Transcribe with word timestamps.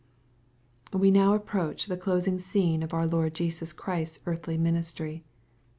We 0.91 1.11
now 1.11 1.35
approach 1.35 1.85
the 1.85 1.95
closing 1.95 2.39
scene 2.39 2.81
of 2.81 2.91
our 2.91 3.05
Lord 3.05 3.35
Jesus 3.35 3.71
Christ's 3.71 4.19
earthly 4.25 4.57
ministry. 4.57 5.23